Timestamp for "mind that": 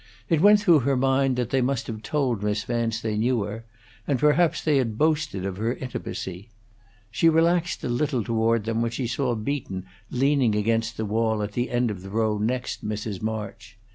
0.97-1.51